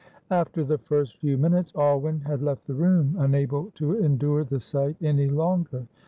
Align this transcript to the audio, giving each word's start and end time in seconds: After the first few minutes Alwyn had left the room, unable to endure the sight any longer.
After 0.31 0.63
the 0.63 0.79
first 0.79 1.17
few 1.17 1.37
minutes 1.37 1.71
Alwyn 1.75 2.21
had 2.21 2.41
left 2.41 2.65
the 2.65 2.73
room, 2.73 3.15
unable 3.19 3.69
to 3.75 4.03
endure 4.03 4.43
the 4.43 4.59
sight 4.59 4.97
any 4.99 5.29
longer. 5.29 5.85